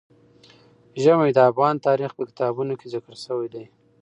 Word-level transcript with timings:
ژمی 1.03 1.31
د 1.33 1.39
افغان 1.49 1.75
تاریخ 1.87 2.11
په 2.15 2.23
کتابونو 2.29 2.73
کې 2.79 2.87
ذکر 2.93 3.13
شوی 3.25 3.47
دي. 3.53 3.65